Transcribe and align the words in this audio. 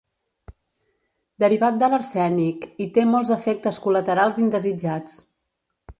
Derivat 1.43 1.77
de 1.83 1.89
l'arsènic 1.93 2.67
i 2.85 2.89
té 2.97 3.03
molts 3.11 3.35
efectes 3.39 3.79
col·laterals 3.85 4.41
indesitjats. 4.47 5.19